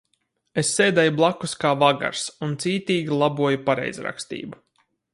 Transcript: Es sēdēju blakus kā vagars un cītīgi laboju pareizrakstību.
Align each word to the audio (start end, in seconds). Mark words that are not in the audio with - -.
Es 0.61 0.71
sēdēju 0.77 1.13
blakus 1.19 1.53
kā 1.65 1.75
vagars 1.83 2.25
un 2.49 2.57
cītīgi 2.65 3.21
laboju 3.25 3.63
pareizrakstību. 3.71 4.61